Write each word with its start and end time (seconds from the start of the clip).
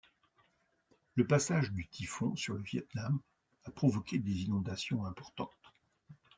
Le 1.13 1.27
passage 1.27 1.71
du 1.73 1.87
typhon 1.87 2.35
sur 2.35 2.55
le 2.55 2.63
Vietnam 2.63 3.19
a 3.65 3.69
provoqué 3.69 4.17
des 4.17 4.41
inondations 4.45 5.05
importantes. 5.05 5.51